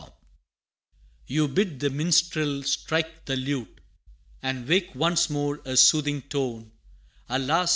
[0.01, 0.11] [A]
[1.27, 3.81] You bid the minstrel strike the lute,
[4.41, 6.71] And wake once more a soothing tone
[7.29, 7.69] Alas!